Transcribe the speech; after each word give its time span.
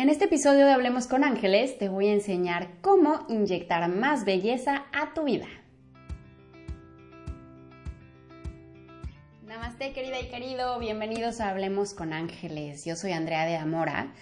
En 0.00 0.08
este 0.08 0.24
episodio 0.24 0.64
de 0.64 0.72
Hablemos 0.72 1.06
con 1.06 1.24
Ángeles 1.24 1.76
te 1.76 1.90
voy 1.90 2.08
a 2.08 2.14
enseñar 2.14 2.70
cómo 2.80 3.26
inyectar 3.28 3.86
más 3.90 4.24
belleza 4.24 4.86
a 4.94 5.12
tu 5.12 5.24
vida. 5.24 5.44
Namaste 9.46 9.92
querida 9.92 10.18
y 10.18 10.30
querido, 10.30 10.78
bienvenidos 10.78 11.42
a 11.42 11.50
Hablemos 11.50 11.92
con 11.92 12.14
Ángeles. 12.14 12.86
Yo 12.86 12.96
soy 12.96 13.12
Andrea 13.12 13.44
de 13.44 13.58
Amora, 13.58 14.14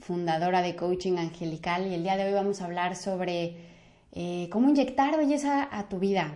fundadora 0.00 0.62
de 0.62 0.74
Coaching 0.74 1.18
Angelical 1.18 1.86
y 1.86 1.94
el 1.94 2.02
día 2.02 2.16
de 2.16 2.24
hoy 2.24 2.32
vamos 2.32 2.60
a 2.60 2.64
hablar 2.64 2.96
sobre 2.96 3.54
eh, 4.10 4.48
cómo 4.50 4.68
inyectar 4.68 5.16
belleza 5.16 5.68
a 5.70 5.88
tu 5.88 6.00
vida. 6.00 6.34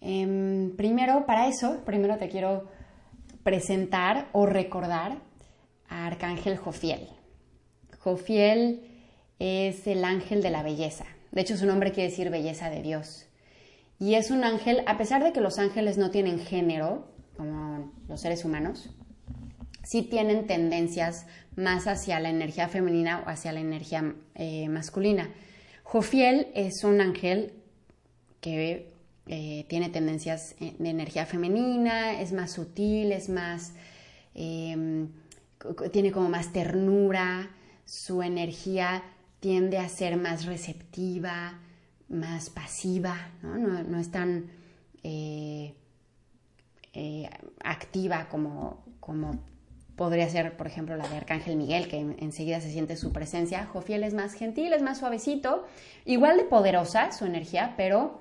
Em, 0.00 0.74
primero, 0.74 1.24
para 1.24 1.46
eso, 1.46 1.84
primero 1.84 2.18
te 2.18 2.28
quiero 2.30 2.68
presentar 3.44 4.26
o 4.32 4.44
recordar 4.44 5.18
a 5.88 6.06
Arcángel 6.08 6.56
Jofiel. 6.56 7.10
Jofiel 8.06 8.82
es 9.40 9.84
el 9.88 10.04
ángel 10.04 10.40
de 10.40 10.50
la 10.50 10.62
belleza. 10.62 11.06
De 11.32 11.40
hecho, 11.40 11.56
su 11.56 11.66
nombre 11.66 11.90
quiere 11.90 12.10
decir 12.10 12.30
belleza 12.30 12.70
de 12.70 12.80
Dios. 12.80 13.26
Y 13.98 14.14
es 14.14 14.30
un 14.30 14.44
ángel, 14.44 14.84
a 14.86 14.96
pesar 14.96 15.24
de 15.24 15.32
que 15.32 15.40
los 15.40 15.58
ángeles 15.58 15.98
no 15.98 16.12
tienen 16.12 16.38
género, 16.38 17.08
como 17.36 17.92
los 18.08 18.20
seres 18.20 18.44
humanos, 18.44 18.90
sí 19.82 20.02
tienen 20.02 20.46
tendencias 20.46 21.26
más 21.56 21.88
hacia 21.88 22.20
la 22.20 22.30
energía 22.30 22.68
femenina 22.68 23.24
o 23.26 23.28
hacia 23.28 23.50
la 23.50 23.58
energía 23.58 24.14
eh, 24.36 24.68
masculina. 24.68 25.28
Jofiel 25.82 26.46
es 26.54 26.84
un 26.84 27.00
ángel 27.00 27.54
que 28.40 28.92
eh, 29.26 29.66
tiene 29.68 29.88
tendencias 29.88 30.54
eh, 30.60 30.76
de 30.78 30.90
energía 30.90 31.26
femenina, 31.26 32.20
es 32.20 32.32
más 32.32 32.52
sutil, 32.52 33.10
es 33.10 33.28
más, 33.28 33.72
tiene 34.32 36.12
como 36.12 36.28
más 36.28 36.52
ternura, 36.52 37.50
su 37.86 38.22
energía 38.22 39.02
tiende 39.40 39.78
a 39.78 39.88
ser 39.88 40.16
más 40.16 40.44
receptiva, 40.44 41.60
más 42.08 42.50
pasiva, 42.50 43.16
no, 43.42 43.98
es 43.98 44.10
tan 44.10 44.50
eh, 45.02 45.74
eh, 46.92 47.30
activa 47.62 48.28
como, 48.28 48.84
podría 49.96 50.28
ser, 50.28 50.56
por 50.56 50.66
ejemplo, 50.66 50.96
la 50.96 51.08
de 51.08 51.16
Arcángel 51.16 51.56
Miguel, 51.56 51.88
que 51.88 51.98
enseguida 51.98 52.60
se 52.60 52.70
siente 52.70 52.96
su 52.96 53.12
presencia. 53.12 53.66
Jofiel 53.66 54.02
es 54.02 54.14
más 54.14 54.34
gentil, 54.34 54.72
es 54.72 54.82
más 54.82 54.98
suavecito, 54.98 55.64
igual 56.04 56.36
de 56.36 56.44
poderosa 56.44 57.12
su 57.12 57.24
energía, 57.24 57.74
pero 57.76 58.20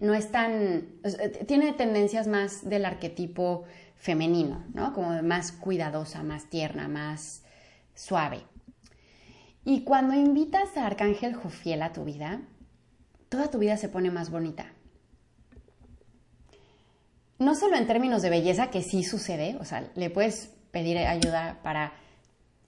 no 0.00 0.14
es 0.14 0.30
tan, 0.30 0.86
tiene 1.46 1.72
tendencias 1.72 2.26
más 2.28 2.68
del 2.68 2.84
arquetipo 2.84 3.64
femenino, 3.96 4.64
¿no? 4.74 4.92
Como 4.92 5.22
más 5.22 5.52
cuidadosa, 5.52 6.22
más 6.22 6.50
tierna, 6.50 6.88
más 6.88 7.42
suave. 7.94 8.42
Y 9.66 9.82
cuando 9.82 10.14
invitas 10.14 10.76
a 10.76 10.86
Arcángel 10.86 11.34
Jofiel 11.34 11.82
a 11.82 11.92
tu 11.92 12.04
vida, 12.04 12.40
toda 13.28 13.50
tu 13.50 13.58
vida 13.58 13.76
se 13.76 13.88
pone 13.88 14.12
más 14.12 14.30
bonita. 14.30 14.72
No 17.40 17.56
solo 17.56 17.76
en 17.76 17.88
términos 17.88 18.22
de 18.22 18.30
belleza, 18.30 18.70
que 18.70 18.82
sí 18.82 19.02
sucede, 19.02 19.56
o 19.58 19.64
sea, 19.64 19.90
le 19.96 20.08
puedes 20.08 20.54
pedir 20.70 20.98
ayuda 20.98 21.58
para 21.64 21.94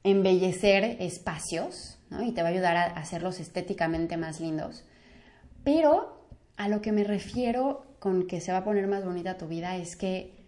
embellecer 0.03 0.97
espacios, 0.99 2.01
¿no? 2.11 2.25
Y 2.25 2.33
te 2.33 2.43
va 2.43 2.49
a 2.49 2.51
ayudar 2.51 2.77
a 2.77 2.87
hacerlos 2.87 3.39
estéticamente 3.39 4.17
más 4.17 4.41
lindos. 4.41 4.85
Pero 5.63 6.27
a 6.57 6.69
lo 6.69 6.83
que 6.83 6.91
me 6.91 7.05
refiero 7.05 7.87
con 8.01 8.27
que 8.27 8.41
se 8.41 8.51
va 8.51 8.59
a 8.59 8.65
poner 8.65 8.89
más 8.89 9.05
bonita 9.05 9.39
tu 9.39 9.47
vida 9.47 9.77
es 9.77 9.95
que 9.95 10.45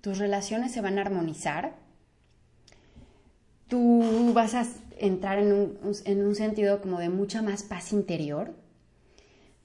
tus 0.00 0.18
relaciones 0.18 0.72
se 0.72 0.80
van 0.80 0.98
a 0.98 1.02
armonizar, 1.02 1.76
tú 3.68 4.32
vas 4.34 4.54
a 4.54 4.64
entrar 4.98 5.38
en 5.38 5.78
un, 5.82 6.34
sentido 6.34 6.80
como 6.80 6.98
de 6.98 7.08
mucha 7.08 7.42
más 7.42 7.62
paz 7.62 7.92
interior, 7.92 8.54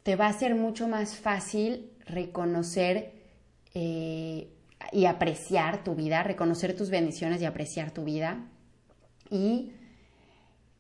te 0.04 0.16
va 0.16 0.28
a 0.28 0.34
ser 0.34 0.56
mucho 0.56 0.88
más 0.88 1.16
fácil 1.16 1.92
reconocer 2.06 3.14
eh, 3.74 4.50
y 4.92 5.06
apreciar 5.06 5.84
tu 5.84 5.96
vida, 5.96 6.24
reconocer 6.24 6.76
tus 6.76 6.90
bendiciones 6.90 7.42
y 7.42 7.46
apreciar 7.46 7.92
tu 7.92 8.04
vida. 8.04 8.46
Y 9.30 9.72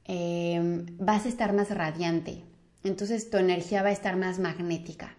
em, 0.06 0.86
vas 0.97 1.25
a 1.25 1.30
estar 1.30 1.53
más 1.53 1.69
radiante. 1.69 2.44
Entonces 2.84 3.30
tu 3.30 3.38
energía 3.38 3.81
va 3.81 3.90
a 3.90 3.94
estar 3.94 4.18
más 4.18 4.40
magnética 4.40 5.16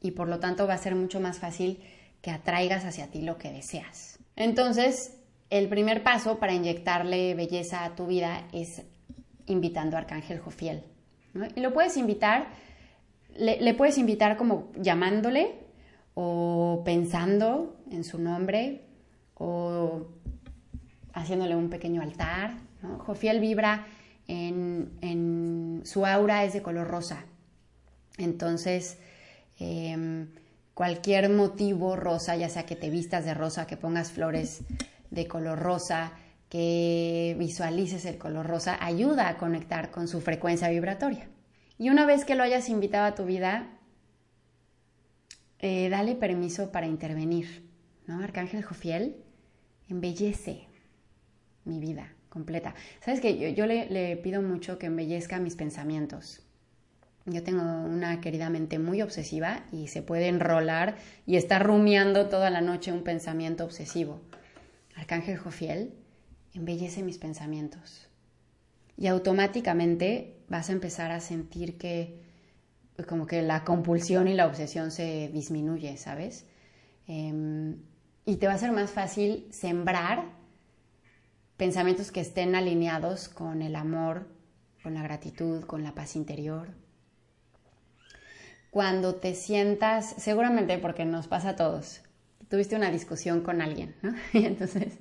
y 0.00 0.12
por 0.12 0.28
lo 0.28 0.40
tanto 0.40 0.66
va 0.66 0.74
a 0.74 0.78
ser 0.78 0.94
mucho 0.94 1.20
más 1.20 1.38
fácil 1.38 1.78
que 2.22 2.30
atraigas 2.30 2.84
hacia 2.84 3.08
ti 3.08 3.22
lo 3.22 3.36
que 3.36 3.52
deseas. 3.52 4.18
Entonces, 4.36 5.18
el 5.52 5.68
primer 5.68 6.02
paso 6.02 6.38
para 6.38 6.54
inyectarle 6.54 7.34
belleza 7.34 7.84
a 7.84 7.94
tu 7.94 8.06
vida 8.06 8.48
es 8.54 8.80
invitando 9.44 9.96
a 9.96 10.00
Arcángel 10.00 10.38
Jofiel. 10.38 10.82
Y 11.54 11.60
lo 11.60 11.74
puedes 11.74 11.98
invitar, 11.98 12.46
le, 13.36 13.74
puedes 13.74 13.98
invitar 13.98 14.38
como 14.38 14.72
llamándole 14.80 15.56
o 16.14 16.80
pensando 16.86 17.76
en 17.90 18.02
su 18.02 18.18
nombre 18.18 18.86
o 19.34 20.06
haciéndole 21.12 21.54
un 21.54 21.68
pequeño 21.68 22.00
altar. 22.00 22.54
Jofiel 23.00 23.38
vibra 23.38 23.84
en, 24.28 25.82
su 25.84 26.06
aura 26.06 26.44
es 26.44 26.54
de 26.54 26.62
color 26.62 26.88
rosa. 26.88 27.26
Entonces, 28.16 28.96
em, 29.58 30.28
cualquier 30.72 31.28
motivo 31.28 31.94
rosa, 31.94 32.36
ya 32.36 32.48
sea 32.48 32.64
que 32.64 32.74
te 32.74 32.88
vistas 32.88 33.26
de 33.26 33.34
rosa, 33.34 33.66
que 33.66 33.76
pongas 33.76 34.12
flores 34.12 34.62
de 35.12 35.28
color 35.28 35.58
rosa, 35.60 36.12
que 36.48 37.36
visualices 37.38 38.04
el 38.04 38.18
color 38.18 38.46
rosa, 38.46 38.76
ayuda 38.84 39.28
a 39.28 39.36
conectar 39.36 39.90
con 39.90 40.08
su 40.08 40.20
frecuencia 40.20 40.68
vibratoria. 40.68 41.28
Y 41.78 41.90
una 41.90 42.06
vez 42.06 42.24
que 42.24 42.34
lo 42.34 42.42
hayas 42.42 42.68
invitado 42.68 43.06
a 43.06 43.14
tu 43.14 43.24
vida, 43.24 43.78
eh, 45.58 45.88
dale 45.90 46.14
permiso 46.14 46.72
para 46.72 46.86
intervenir. 46.86 47.70
¿no? 48.06 48.22
Arcángel 48.22 48.64
Jofiel 48.64 49.16
embellece 49.88 50.66
mi 51.64 51.78
vida 51.78 52.14
completa. 52.28 52.74
Sabes 53.00 53.20
que 53.20 53.54
yo, 53.54 53.66
le, 53.66 53.88
le, 53.90 54.16
pido 54.16 54.42
mucho 54.42 54.78
que 54.78 54.86
embellezca 54.86 55.38
mis 55.38 55.56
pensamientos. 55.56 56.42
Yo 57.26 57.42
tengo 57.42 57.62
una 57.62 58.20
querida 58.20 58.50
mente 58.50 58.78
muy 58.78 59.02
obsesiva 59.02 59.64
y 59.70 59.88
se 59.88 60.02
puede 60.02 60.28
enrolar 60.28 60.96
y 61.26 61.36
estar 61.36 61.64
rumiando 61.64 62.28
toda 62.28 62.50
la 62.50 62.60
noche 62.60 62.92
un 62.92 63.04
pensamiento 63.04 63.64
obsesivo. 63.64 64.20
Arcángel 64.96 65.38
Jofiel, 65.38 65.94
embellece 66.54 67.02
mis 67.02 67.18
pensamientos. 67.18 68.08
Y 68.96 69.06
automáticamente 69.06 70.36
vas 70.48 70.68
a 70.68 70.72
empezar 70.72 71.10
a 71.12 71.20
sentir 71.20 71.78
que 71.78 72.20
pues, 72.96 73.08
como 73.08 73.26
que 73.26 73.42
la 73.42 73.64
compulsión 73.64 74.28
y 74.28 74.34
la 74.34 74.46
obsesión 74.46 74.90
se 74.90 75.28
disminuye, 75.32 75.96
¿sabes? 75.96 76.46
Em, 77.06 77.78
y 78.24 78.36
te 78.36 78.46
va 78.46 78.54
a 78.54 78.58
ser 78.58 78.72
más 78.72 78.90
fácil 78.90 79.48
sembrar 79.50 80.24
pensamientos 81.56 82.12
que 82.12 82.20
estén 82.20 82.54
alineados 82.54 83.28
con 83.28 83.62
el 83.62 83.76
amor, 83.76 84.28
con 84.82 84.94
la 84.94 85.02
gratitud, 85.02 85.64
con 85.64 85.82
la 85.82 85.94
paz 85.94 86.16
interior. 86.16 86.68
Cuando 88.70 89.16
te 89.16 89.34
sientas, 89.34 90.14
seguramente 90.18 90.78
porque 90.78 91.04
nos 91.04 91.26
pasa 91.28 91.50
a 91.50 91.56
todos, 91.56 92.02
tuviste 92.52 92.76
una 92.76 92.90
discusión 92.90 93.40
con 93.40 93.62
alguien, 93.62 93.94
¿no? 94.02 94.14
Y 94.38 94.44
entonces 94.44 94.98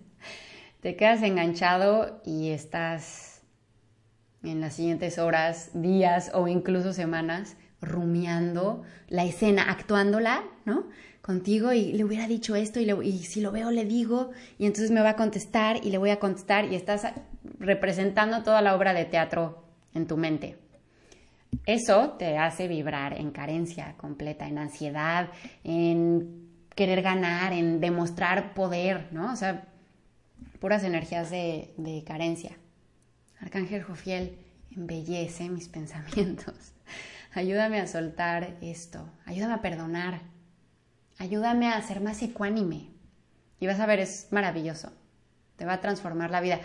te 0.80 0.96
quedas 0.96 1.22
enganchado 1.22 2.22
y 2.26 2.52
estás 2.52 3.42
en 4.42 4.62
las 4.62 4.76
siguientes 4.76 5.20
horas, 5.20 5.70
días 5.74 6.32
o 6.34 6.48
incluso 6.48 6.94
semanas 6.94 7.58
rumiando 7.82 8.84
la 9.10 9.26
escena, 9.26 9.64
actuándola, 9.70 10.46
¿no? 10.64 10.88
Contigo 11.22 11.74
y 11.74 11.92
le 11.92 12.06
hubiera 12.06 12.26
dicho 12.26 12.56
esto 12.56 12.80
y, 12.80 12.90
y 13.06 13.24
si 13.24 13.42
lo 13.42 13.52
veo 13.52 13.70
le 13.70 13.84
digo 13.84 14.32
y 14.58 14.66
entonces 14.66 14.90
me 14.90 15.02
va 15.02 15.10
a 15.10 15.16
contestar 15.18 15.86
y 15.86 15.90
le 15.90 15.98
voy 15.98 16.12
a 16.12 16.20
contestar 16.20 16.72
y 16.72 16.76
estás 16.76 17.06
representando 17.60 18.44
toda 18.44 18.62
la 18.62 18.78
obra 18.78 18.94
de 18.94 19.04
teatro 19.04 19.66
en 19.94 20.08
tu 20.08 20.16
mente. 20.16 20.58
Eso 21.66 22.12
te 22.12 22.38
hace 22.38 22.70
vibrar 22.70 23.20
en 23.20 23.32
carencia 23.32 23.96
completa, 23.98 24.48
en 24.48 24.58
ansiedad, 24.58 25.32
en 25.66 26.51
querer 26.76 27.02
ganar, 27.02 27.54
en 27.54 27.80
demostrar 27.80 28.54
poder, 28.54 29.08
¿no? 29.12 29.32
O 29.32 29.36
sea, 29.36 29.68
puras 30.60 30.84
energías 30.84 31.30
de, 31.30 32.04
carencia. 32.06 32.58
Arcángel 33.40 33.84
Jofiel, 33.84 34.38
embellece 34.76 35.50
mis 35.50 35.68
pensamientos. 35.70 36.56
Ayúdame 37.34 37.80
a 37.80 37.88
soltar 37.88 38.58
esto. 38.62 39.10
Ayúdame 39.26 39.54
a 39.56 39.62
perdonar. 39.62 40.22
Ayúdame 41.18 41.68
a 41.68 41.82
ser 41.82 42.02
más 42.02 42.22
ecuánime. 42.22 42.90
Y 43.60 43.68
vas 43.68 43.80
a 43.80 43.86
ver, 43.86 44.00
es 44.00 44.28
maravilloso. 44.32 44.92
Te 45.56 45.66
va 45.66 45.74
a 45.74 45.82
transformar 45.82 46.32
la 46.32 46.42
vida. 46.42 46.60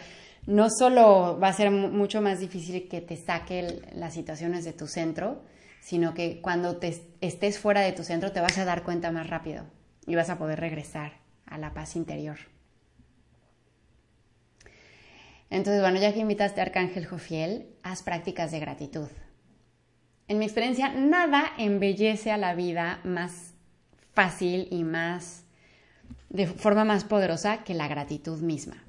No 0.47 0.69
solo 0.71 1.39
va 1.39 1.49
a 1.49 1.53
ser 1.53 1.71
mucho 1.71 2.23
más 2.23 2.41
difícil 2.41 2.89
que 2.89 3.01
te 3.01 3.17
saque 3.17 3.83
las 3.95 4.15
situaciones 4.15 4.65
de 4.65 4.73
tu 4.73 4.87
centro, 4.87 5.43
sino 5.81 6.15
que 6.15 6.41
cuando 6.41 6.77
te 6.79 7.01
estés 7.21 7.59
fuera 7.59 7.81
de 7.81 7.93
tu 7.93 8.03
centro 8.03 8.33
te 8.33 8.41
vas 8.41 8.57
a 8.59 8.65
dar 8.65 8.83
cuenta 8.83 9.13
más 9.13 9.29
rápido 9.29 9.65
y 10.07 10.15
vas 10.15 10.31
a 10.31 10.39
poder 10.39 10.61
regresar 10.61 11.13
a 11.47 11.59
la 11.59 11.75
paz 11.75 11.97
interior. 11.97 12.39
Entonces, 15.51 15.81
bueno, 15.81 16.01
ya 16.01 16.13
que 16.13 16.21
invitaste 16.21 16.61
a 16.61 16.65
Arcángel 16.65 17.07
Jofiel, 17.07 17.69
haz 17.83 18.03
prácticas 18.03 18.51
de 18.51 18.61
gratitud. 18.61 19.09
En 20.29 20.39
mi 20.39 20.45
experiencia, 20.45 20.89
nada 20.89 21.53
embellece 21.57 22.33
a 22.33 22.37
la 22.37 22.55
vida 22.55 23.01
más 23.05 23.55
fácil 24.13 24.67
y 24.71 24.83
más 24.83 25.45
de 26.31 26.47
forma 26.47 26.85
más 26.85 27.05
poderosa 27.05 27.63
que 27.63 27.75
la 27.75 27.87
gratitud 27.87 28.41
misma. 28.41 28.83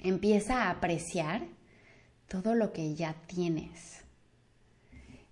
Empieza 0.00 0.64
a 0.64 0.70
apreciar 0.70 1.42
todo 2.26 2.54
lo 2.54 2.72
que 2.72 2.94
ya 2.94 3.14
tienes. 3.26 4.02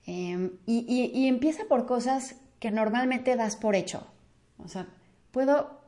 Em, 0.06 0.52
y, 0.66 1.10
y 1.12 1.26
empieza 1.26 1.64
por 1.68 1.86
cosas 1.86 2.36
que 2.60 2.70
normalmente 2.70 3.34
das 3.36 3.56
por 3.56 3.74
hecho. 3.74 4.06
O 4.58 4.68
sea, 4.68 4.86
puedo 5.30 5.80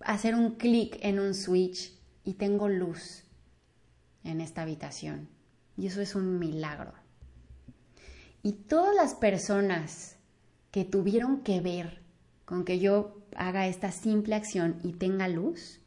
hacer 0.00 0.34
un 0.34 0.56
clic 0.56 0.98
en 1.02 1.18
un 1.18 1.34
switch 1.34 1.92
y 2.24 2.34
tengo 2.34 2.68
luz 2.68 3.24
en 4.24 4.40
esta 4.40 4.62
habitación. 4.62 5.28
Y 5.76 5.86
eso 5.86 6.00
es 6.00 6.14
un 6.14 6.38
milagro. 6.38 6.92
Y 8.42 8.52
todas 8.52 8.94
las 8.94 9.14
personas 9.14 10.16
que 10.70 10.84
tuvieron 10.84 11.42
que 11.42 11.60
ver 11.60 12.02
con 12.44 12.64
que 12.64 12.78
yo 12.78 13.22
haga 13.36 13.66
esta 13.66 13.90
simple 13.92 14.34
acción 14.34 14.78
y 14.82 14.92
tenga 14.92 15.28
luz, 15.28 15.80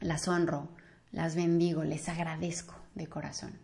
las 0.00 0.28
honro, 0.28 0.68
las 1.12 1.36
bendigo, 1.36 1.84
les 1.84 2.08
agradezco 2.08 2.74
de 2.94 3.06
corazón. 3.06 3.58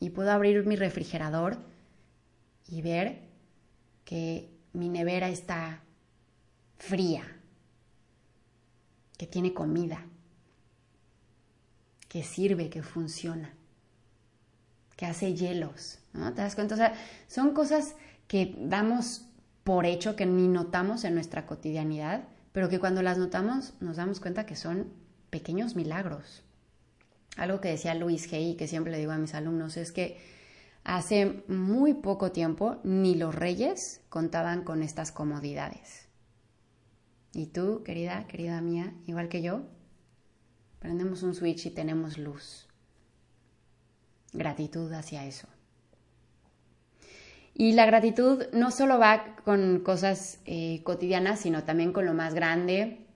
Y 0.00 0.10
puedo 0.10 0.32
abrir 0.32 0.66
mi 0.66 0.76
refrigerador 0.76 1.58
y 2.66 2.82
ver 2.82 3.28
que 4.04 4.51
mi 4.72 4.88
nevera 4.88 5.28
está 5.28 5.82
fría, 6.78 7.24
que 9.16 9.26
tiene 9.26 9.54
comida, 9.54 10.04
que 12.08 12.22
sirve, 12.22 12.70
que 12.70 12.82
funciona, 12.82 13.54
que 14.96 15.06
hace 15.06 15.34
hielos, 15.34 15.98
¿no? 16.12 16.32
¿Te 16.34 16.42
das 16.42 16.54
cuenta? 16.54 16.74
O 16.74 16.78
sea, 16.78 16.94
son 17.28 17.54
cosas 17.54 17.94
que 18.26 18.54
damos 18.58 19.26
por 19.64 19.86
hecho, 19.86 20.16
que 20.16 20.26
ni 20.26 20.48
notamos 20.48 21.04
en 21.04 21.14
nuestra 21.14 21.46
cotidianidad, 21.46 22.24
pero 22.52 22.68
que 22.68 22.80
cuando 22.80 23.02
las 23.02 23.18
notamos 23.18 23.74
nos 23.80 23.96
damos 23.96 24.20
cuenta 24.20 24.46
que 24.46 24.56
son 24.56 24.92
pequeños 25.30 25.76
milagros. 25.76 26.42
Algo 27.36 27.60
que 27.60 27.68
decía 27.68 27.94
Luis 27.94 28.30
Hay, 28.32 28.56
que 28.56 28.68
siempre 28.68 28.92
le 28.92 28.98
digo 28.98 29.12
a 29.12 29.18
mis 29.18 29.34
alumnos, 29.34 29.76
es 29.76 29.92
que 29.92 30.20
hace 30.84 31.44
muy 31.48 31.94
poco 31.94 32.32
tiempo 32.32 32.80
ni 32.84 33.14
los 33.14 33.34
reyes 33.34 34.02
contaban 34.08 34.64
con 34.64 34.82
estas 34.82 35.12
comodidades. 35.12 36.08
Y 37.32 37.46
tú, 37.46 37.82
querida, 37.82 38.26
querida 38.26 38.60
mía, 38.60 38.94
igual 39.06 39.28
que 39.28 39.42
yo, 39.42 39.62
prendemos 40.78 41.22
un 41.22 41.34
switch 41.34 41.66
y 41.66 41.70
tenemos 41.70 42.18
luz. 42.18 42.68
Gratitud 44.32 44.92
hacia 44.92 45.24
eso. 45.24 45.48
Y 47.54 47.72
la 47.72 47.86
gratitud 47.86 48.44
no 48.52 48.70
solo 48.70 48.98
va 48.98 49.36
con 49.44 49.80
cosas 49.80 50.40
eh, 50.46 50.82
cotidianas, 50.84 51.40
sino 51.40 51.64
también 51.64 51.92
con 51.92 52.06
lo 52.06 52.14
más 52.14 52.34
grande, 52.34 53.06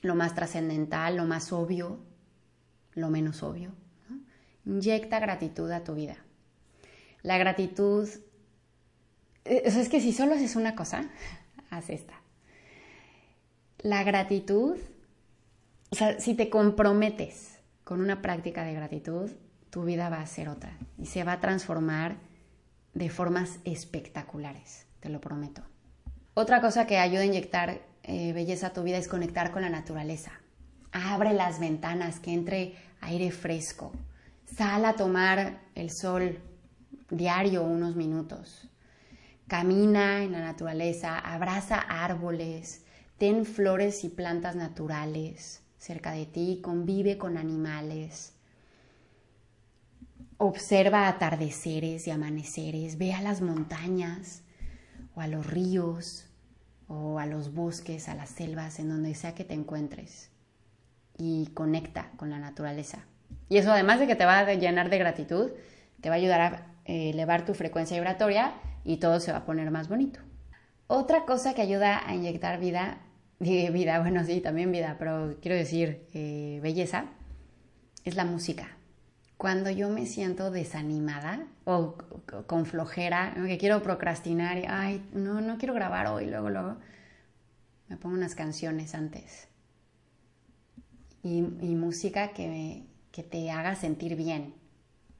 lo 0.00 0.14
más 0.14 0.34
trascendental, 0.34 1.16
lo 1.16 1.24
más 1.24 1.52
obvio, 1.52 2.00
lo 2.94 3.10
menos 3.10 3.42
obvio. 3.42 3.72
Inyecta 4.64 5.20
gratitud 5.20 5.70
a 5.70 5.84
tu 5.84 5.94
vida. 5.94 6.23
La 7.24 7.38
gratitud, 7.38 8.06
eh, 9.46 9.62
es 9.64 9.88
que 9.88 10.00
si 10.00 10.12
solo 10.12 10.34
haces 10.34 10.56
una 10.56 10.76
cosa, 10.76 11.06
haz 11.70 11.90
esta. 11.90 12.20
La 13.78 14.04
gratitud, 14.04 14.76
o 15.90 15.96
sea, 15.96 16.20
si 16.20 16.34
te 16.34 16.50
comprometes 16.50 17.58
con 17.82 18.00
una 18.00 18.22
práctica 18.22 18.62
de 18.64 18.74
gratitud, 18.74 19.30
tu 19.70 19.84
vida 19.84 20.10
va 20.10 20.20
a 20.20 20.26
ser 20.26 20.50
otra 20.50 20.76
y 20.98 21.06
se 21.06 21.24
va 21.24 21.32
a 21.32 21.40
transformar 21.40 22.16
de 22.92 23.08
formas 23.08 23.58
espectaculares, 23.64 24.86
te 25.00 25.08
lo 25.08 25.20
prometo. 25.20 25.62
Otra 26.34 26.60
cosa 26.60 26.86
que 26.86 26.98
ayuda 26.98 27.22
a 27.22 27.26
inyectar 27.26 27.80
eh, 28.02 28.34
belleza 28.34 28.68
a 28.68 28.72
tu 28.74 28.82
vida 28.82 28.98
es 28.98 29.08
conectar 29.08 29.50
con 29.50 29.62
la 29.62 29.70
naturaleza. 29.70 30.32
Abre 30.92 31.32
las 31.32 31.58
ventanas, 31.58 32.20
que 32.20 32.34
entre 32.34 32.74
aire 33.00 33.30
fresco. 33.30 33.92
Sal 34.44 34.84
a 34.84 34.94
tomar 34.94 35.62
el 35.74 35.90
sol 35.90 36.38
diario 37.10 37.62
unos 37.62 37.96
minutos. 37.96 38.68
Camina 39.46 40.22
en 40.22 40.32
la 40.32 40.40
naturaleza, 40.40 41.18
abraza 41.18 41.78
árboles, 41.78 42.84
ten 43.18 43.44
flores 43.44 44.04
y 44.04 44.08
plantas 44.08 44.56
naturales 44.56 45.64
cerca 45.84 46.12
de 46.12 46.24
ti, 46.24 46.60
convive 46.62 47.18
con 47.18 47.36
animales. 47.36 48.32
Observa 50.38 51.08
atardeceres 51.08 52.06
y 52.06 52.10
amaneceres, 52.10 52.96
ve 52.96 53.12
a 53.12 53.20
las 53.20 53.42
montañas 53.42 54.42
o 55.14 55.20
a 55.20 55.28
los 55.28 55.46
ríos 55.46 56.26
o 56.88 57.18
a 57.18 57.26
los 57.26 57.52
bosques, 57.52 58.08
a 58.08 58.14
las 58.14 58.30
selvas, 58.30 58.78
en 58.78 58.88
donde 58.88 59.14
sea 59.14 59.34
que 59.34 59.44
te 59.44 59.52
encuentres 59.52 60.30
y 61.18 61.48
conecta 61.52 62.12
con 62.16 62.30
la 62.30 62.38
naturaleza. 62.38 63.04
Y 63.50 63.58
eso 63.58 63.70
además 63.70 64.00
de 64.00 64.06
que 64.06 64.16
te 64.16 64.24
va 64.24 64.38
a 64.38 64.54
llenar 64.54 64.88
de 64.88 64.98
gratitud, 64.98 65.50
te 66.00 66.08
va 66.08 66.14
a 66.14 66.18
ayudar 66.18 66.40
a 66.40 66.73
elevar 66.84 67.44
tu 67.44 67.54
frecuencia 67.54 67.96
vibratoria 67.96 68.54
y 68.84 68.98
todo 68.98 69.20
se 69.20 69.32
va 69.32 69.38
a 69.38 69.44
poner 69.44 69.70
más 69.70 69.88
bonito. 69.88 70.20
Otra 70.86 71.24
cosa 71.24 71.54
que 71.54 71.62
ayuda 71.62 72.08
a 72.08 72.14
inyectar 72.14 72.60
vida, 72.60 72.98
vida, 73.38 74.00
bueno 74.00 74.24
sí, 74.24 74.40
también 74.40 74.72
vida, 74.72 74.96
pero 74.98 75.36
quiero 75.40 75.56
decir 75.56 76.06
eh, 76.12 76.60
belleza, 76.62 77.06
es 78.04 78.16
la 78.16 78.24
música 78.24 78.76
cuando 79.36 79.70
yo 79.70 79.90
me 79.90 80.06
siento 80.06 80.50
desanimada 80.50 81.46
o 81.64 81.96
con 82.46 82.66
flojera, 82.66 83.34
que 83.46 83.58
quiero 83.58 83.82
procrastinar 83.82 84.58
y, 84.58 84.64
ay, 84.66 85.06
no, 85.12 85.40
no 85.40 85.58
quiero 85.58 85.74
grabar 85.74 86.06
hoy, 86.06 86.26
luego, 86.26 86.50
luego, 86.50 86.76
me 87.88 87.96
pongo 87.96 88.14
unas 88.16 88.34
canciones 88.34 88.94
antes. 88.94 89.48
Y, 91.22 91.42
música 91.42 92.32
que, 92.32 92.84
que 93.10 93.22
te 93.22 93.50
haga 93.50 93.74
sentir 93.76 94.14
bien, 94.14 94.54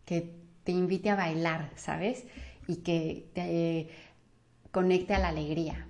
que 0.05 0.44
te 0.65 0.73
invite 0.73 1.11
a 1.11 1.17
bailar, 1.17 1.71
¿sabes? 1.77 2.25
Y 2.67 2.77
que 2.77 3.31
te 3.35 3.89
conecte 4.71 5.15
a 5.15 5.19
la 5.19 5.29
alegría. 5.29 5.87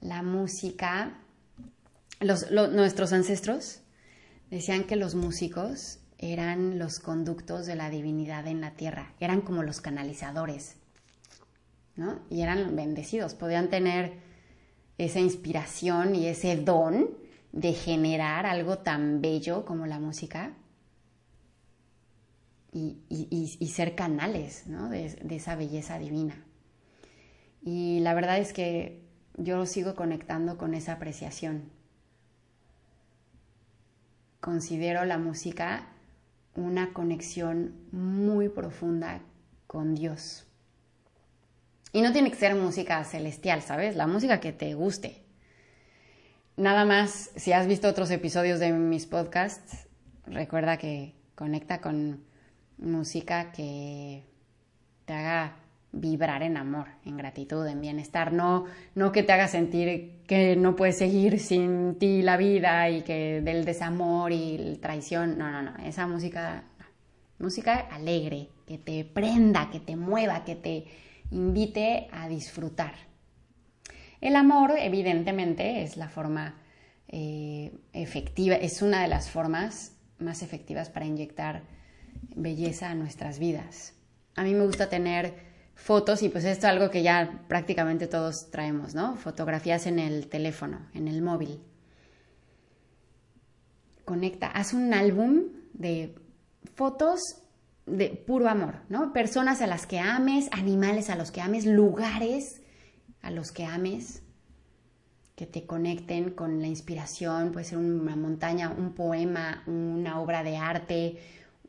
La 0.00 0.22
música, 0.22 1.18
nuestros 2.20 3.12
ancestros 3.12 3.80
decían 4.50 4.84
que 4.84 4.96
los 4.96 5.14
músicos 5.14 5.98
eran 6.18 6.78
los 6.78 6.98
conductos 6.98 7.66
de 7.66 7.76
la 7.76 7.90
divinidad 7.90 8.46
en 8.46 8.60
la 8.60 8.72
tierra, 8.72 9.14
eran 9.20 9.40
como 9.40 9.62
los 9.62 9.80
canalizadores, 9.80 10.76
¿no? 11.96 12.20
Y 12.28 12.42
eran 12.42 12.76
bendecidos, 12.76 13.34
podían 13.34 13.70
tener 13.70 14.14
esa 14.98 15.20
inspiración 15.20 16.14
y 16.14 16.26
ese 16.26 16.56
don 16.56 17.08
de 17.52 17.72
generar 17.72 18.46
algo 18.46 18.78
tan 18.78 19.20
bello 19.22 19.64
como 19.64 19.86
la 19.86 19.98
música 19.98 20.52
y, 22.72 23.68
ser 23.72 23.94
canales 23.94 24.66
¿no? 24.66 24.88
de, 24.88 25.08
de 25.10 25.36
esa 25.36 25.56
belleza 25.56 25.98
divina. 25.98 26.44
Y 27.62 28.00
la 28.00 28.14
verdad 28.14 28.38
es 28.38 28.52
que 28.52 29.02
yo 29.36 29.66
sigo 29.66 29.94
conectando 29.94 30.56
con 30.56 30.74
esa 30.74 30.92
apreciación. 30.92 31.70
Considero 34.40 35.04
la 35.04 35.18
música 35.18 35.88
una 36.54 36.92
conexión 36.92 37.74
muy 37.92 38.48
profunda 38.48 39.20
con 39.66 39.94
Dios. 39.94 40.46
Y 41.92 42.02
no 42.02 42.12
tiene 42.12 42.30
que 42.30 42.36
ser 42.36 42.54
música 42.54 43.02
celestial, 43.04 43.62
¿sabes? 43.62 43.96
La 43.96 44.06
música 44.06 44.40
que 44.40 44.52
te 44.52 44.74
guste. 44.74 45.22
Nada 46.56 46.84
más, 46.84 47.30
si 47.36 47.52
has 47.52 47.66
visto 47.66 47.88
otros 47.88 48.10
episodios 48.10 48.60
de 48.60 48.72
mis 48.72 49.06
podcasts, 49.06 49.88
recuerda 50.26 50.76
que 50.76 51.14
conecta 51.34 51.80
con 51.80 52.24
música 52.80 53.52
que 53.52 54.24
te 55.04 55.12
haga 55.12 55.56
vibrar 55.92 56.42
en 56.42 56.56
amor, 56.56 56.86
en 57.04 57.16
gratitud, 57.16 57.66
en 57.66 57.80
bienestar, 57.80 58.32
no, 58.32 58.64
no 58.94 59.10
que 59.10 59.22
te 59.22 59.32
haga 59.32 59.48
sentir 59.48 60.22
que 60.26 60.54
no 60.54 60.76
puedes 60.76 60.98
seguir 60.98 61.40
sin 61.40 61.96
ti 61.98 62.22
la 62.22 62.36
vida 62.36 62.88
y 62.88 63.02
que 63.02 63.40
del 63.40 63.64
desamor 63.64 64.32
y 64.32 64.78
traición, 64.80 65.36
no, 65.36 65.50
no, 65.50 65.62
no, 65.62 65.76
esa 65.84 66.06
música, 66.06 66.64
música 67.38 67.88
alegre, 67.90 68.48
que 68.66 68.78
te 68.78 69.04
prenda, 69.04 69.68
que 69.70 69.80
te 69.80 69.96
mueva, 69.96 70.44
que 70.44 70.54
te 70.54 70.84
invite 71.32 72.08
a 72.12 72.28
disfrutar. 72.28 72.94
El 74.20 74.36
amor, 74.36 74.74
evidentemente, 74.78 75.82
es 75.82 75.96
la 75.96 76.08
forma 76.08 76.54
eh, 77.08 77.72
efectiva, 77.92 78.54
es 78.54 78.82
una 78.82 79.02
de 79.02 79.08
las 79.08 79.28
formas 79.28 79.96
más 80.18 80.42
efectivas 80.42 80.90
para 80.90 81.06
inyectar 81.06 81.62
belleza 82.34 82.90
a 82.90 82.94
nuestras 82.94 83.38
vidas. 83.38 83.94
A 84.36 84.42
mí 84.42 84.54
me 84.54 84.64
gusta 84.64 84.88
tener 84.88 85.34
fotos 85.74 86.22
y 86.22 86.28
pues 86.28 86.44
esto 86.44 86.66
es 86.66 86.72
algo 86.72 86.90
que 86.90 87.02
ya 87.02 87.44
prácticamente 87.48 88.06
todos 88.06 88.50
traemos, 88.50 88.94
¿no? 88.94 89.16
Fotografías 89.16 89.86
en 89.86 89.98
el 89.98 90.28
teléfono, 90.28 90.86
en 90.94 91.08
el 91.08 91.22
móvil. 91.22 91.60
conecta, 94.04 94.48
haz 94.48 94.74
un 94.74 94.92
álbum 94.92 95.44
de 95.72 96.16
fotos 96.74 97.20
de 97.86 98.08
puro 98.08 98.48
amor, 98.48 98.80
¿no? 98.88 99.12
Personas 99.12 99.62
a 99.62 99.66
las 99.66 99.86
que 99.86 100.00
ames, 100.00 100.48
animales 100.52 101.10
a 101.10 101.16
los 101.16 101.30
que 101.30 101.40
ames, 101.40 101.64
lugares 101.64 102.60
a 103.22 103.30
los 103.30 103.52
que 103.52 103.64
ames, 103.64 104.22
que 105.36 105.46
te 105.46 105.64
conecten 105.64 106.30
con 106.30 106.60
la 106.60 106.66
inspiración, 106.66 107.52
puede 107.52 107.64
ser 107.64 107.78
una 107.78 108.16
montaña, 108.16 108.68
un 108.76 108.92
poema, 108.92 109.62
una 109.66 110.20
obra 110.20 110.42
de 110.42 110.56
arte, 110.56 111.18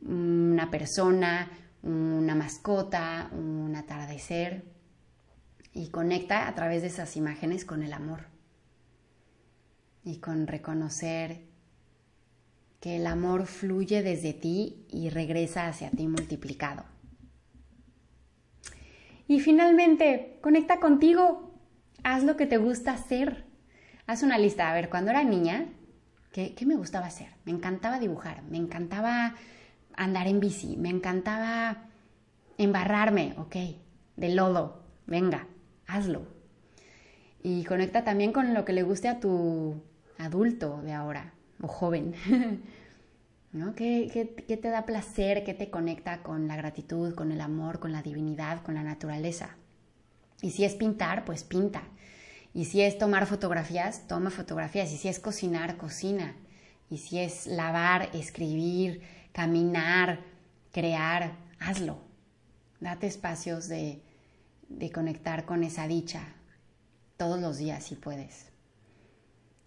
una 0.02 0.70
persona, 0.72 1.52
una 1.84 2.36
mascota, 2.36 3.30
un 3.34 3.76
atardecer, 3.76 4.66
y 5.74 5.90
conecta 5.90 6.48
a 6.48 6.56
través 6.56 6.82
de 6.82 6.90
esas 6.90 7.16
imágenes 7.16 7.66
con 7.66 7.82
el 7.82 7.94
amor 7.94 8.26
y 10.04 10.18
con 10.18 10.48
reconocer 10.48 11.46
que 12.80 12.98
el 12.98 13.08
amor 13.08 13.46
fluye 13.46 14.02
desde 14.02 14.34
ti 14.34 14.86
y 14.90 15.10
regresa 15.10 15.68
hacia 15.68 15.92
ti 15.92 16.08
multiplicado. 16.08 16.84
Y 19.28 19.40
finalmente, 19.40 20.40
conecta 20.42 20.80
contigo, 20.80 21.54
haz 22.04 22.24
lo 22.24 22.36
que 22.36 22.48
te 22.48 22.58
gusta 22.58 22.92
hacer. 22.92 23.46
Haz 24.08 24.24
una 24.24 24.38
lista, 24.38 24.70
a 24.70 24.74
ver, 24.74 24.90
cuando 24.90 25.12
era 25.12 25.24
niña, 25.24 25.70
¿qué, 26.34 26.56
me 26.66 26.76
gustaba 26.76 27.06
hacer? 27.06 27.30
Me 27.46 27.52
encantaba 27.52 28.00
dibujar, 28.00 28.44
me 28.44 28.58
encantaba 28.58 29.36
andar 29.96 30.28
en 30.28 30.40
bici, 30.40 30.78
me 30.78 30.90
encantaba 30.90 31.86
embarrarme, 32.58 33.34
ok, 33.38 33.56
de 34.18 34.30
lodo, 34.30 34.84
venga, 35.08 35.48
hazlo. 35.88 36.24
Y 37.44 37.64
conecta 37.64 38.04
también 38.04 38.32
con 38.32 38.54
lo 38.54 38.66
que 38.66 38.74
le 38.74 38.84
guste 38.84 39.08
a 39.08 39.20
tu 39.20 39.82
adulto 40.18 40.82
de 40.84 40.94
ahora 40.94 41.34
o 41.62 41.68
joven. 41.68 42.14
¿No? 43.52 43.76
¿Qué, 43.76 44.10
te 44.48 44.70
da 44.70 44.86
placer? 44.86 45.44
¿Qué 45.44 45.54
te 45.54 45.70
conecta 45.70 46.24
con 46.24 46.48
la 46.48 46.56
gratitud, 46.56 47.14
con 47.16 47.34
el 47.34 47.42
amor, 47.42 47.80
con 47.80 47.92
la 47.92 48.02
divinidad, 48.02 48.62
con 48.64 48.76
la 48.76 48.84
naturaleza? 48.84 49.58
Y 50.42 50.52
si 50.52 50.64
es 50.64 50.76
pintar, 50.76 51.26
pues 51.26 51.44
pinta. 51.44 51.84
Y 52.54 52.66
si 52.66 52.82
es 52.82 52.98
tomar 52.98 53.26
fotografías, 53.26 54.08
toma 54.08 54.30
fotografías. 54.30 54.92
Y 54.94 54.98
si 54.98 55.10
es 55.10 55.20
cocinar, 55.20 55.76
cocina. 55.76 56.36
Y 56.90 57.00
si 57.00 57.20
es 57.20 57.46
lavar, 57.46 58.10
escribir, 58.14 59.02
caminar, 59.32 60.20
crear, 60.72 61.34
hazlo. 61.60 62.00
Date 62.80 63.08
espacios 63.08 63.68
de, 63.68 64.02
de 64.70 64.92
conectar 64.92 65.46
con 65.46 65.64
esa 65.64 65.88
dicha 65.88 66.36
todos 67.18 67.40
los 67.40 67.58
días 67.58 67.84
si 67.84 67.96
puedes 67.96 68.52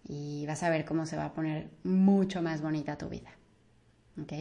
y 0.07 0.45
vas 0.45 0.63
a 0.63 0.69
ver 0.69 0.85
cómo 0.85 1.05
se 1.05 1.17
va 1.17 1.25
a 1.25 1.33
poner 1.33 1.69
mucho 1.83 2.41
más 2.41 2.61
bonita 2.61 2.97
tu 2.97 3.09
vida. 3.09 3.31
¿Ok? 4.21 4.33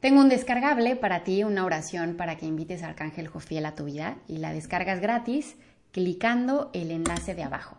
Tengo 0.00 0.20
un 0.20 0.28
descargable 0.28 0.96
para 0.96 1.22
ti, 1.22 1.44
una 1.44 1.64
oración 1.64 2.16
para 2.16 2.36
que 2.36 2.46
invites 2.46 2.82
a 2.82 2.88
Arcángel 2.88 3.28
Jofiel 3.28 3.66
a 3.66 3.74
tu 3.74 3.84
vida 3.84 4.16
y 4.26 4.38
la 4.38 4.52
descargas 4.52 5.00
gratis 5.00 5.56
clicando 5.92 6.70
el 6.72 6.90
enlace 6.90 7.34
de 7.34 7.44
abajo. 7.44 7.76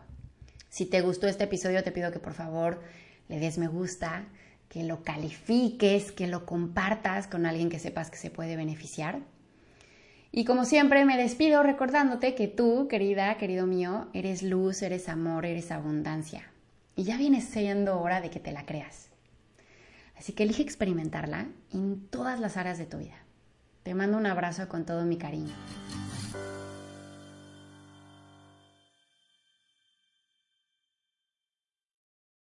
Si 0.69 0.85
te 0.85 1.01
gustó 1.01 1.27
este 1.27 1.45
episodio, 1.45 1.83
te 1.83 1.91
pido 1.91 2.11
que 2.11 2.19
por 2.19 2.33
favor 2.33 2.81
le 3.27 3.39
des 3.39 3.57
me 3.57 3.67
gusta, 3.67 4.25
que 4.73 4.83
lo 4.83 5.03
califiques, 5.03 6.11
que 6.11 6.25
lo 6.25 6.47
compartas 6.47 7.27
con 7.27 7.45
alguien 7.45 7.69
que 7.69 7.77
sepas 7.77 8.09
que 8.09 8.17
se 8.17 8.31
puede 8.31 8.55
beneficiar. 8.55 9.19
Y 10.31 10.45
como 10.45 10.65
siempre 10.65 11.05
me 11.05 11.15
despido 11.15 11.61
recordándote 11.61 12.33
que 12.33 12.47
tú, 12.47 12.87
querida, 12.87 13.37
querido 13.37 13.67
mío, 13.67 14.07
eres 14.13 14.41
luz, 14.41 14.81
eres 14.81 15.09
amor, 15.09 15.45
eres 15.45 15.69
abundancia. 15.69 16.51
Y 16.95 17.03
ya 17.03 17.17
viene 17.17 17.39
siendo 17.41 18.01
hora 18.01 18.19
de 18.19 18.31
que 18.31 18.39
te 18.39 18.51
la 18.51 18.65
creas. 18.65 19.09
Así 20.17 20.33
que 20.33 20.41
elige 20.41 20.63
experimentarla 20.63 21.49
en 21.71 22.07
todas 22.07 22.39
las 22.39 22.57
áreas 22.57 22.79
de 22.79 22.87
tu 22.87 22.97
vida. 22.97 23.17
Te 23.83 23.93
mando 23.93 24.17
un 24.17 24.25
abrazo 24.25 24.67
con 24.69 24.85
todo 24.85 25.05
mi 25.05 25.17
cariño. 25.17 25.53